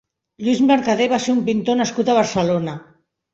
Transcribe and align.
Lluís 0.45 0.61
Mercadé 0.69 1.07
va 1.11 1.19
ser 1.25 1.33
un 1.35 1.43
pintor 1.51 1.77
nascut 1.83 2.11
a 2.11 2.17
Barcelona. 2.21 2.75